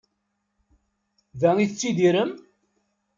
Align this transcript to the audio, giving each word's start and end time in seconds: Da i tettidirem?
Da 1.41 1.51
i 1.63 1.65
tettidirem? 1.69 2.31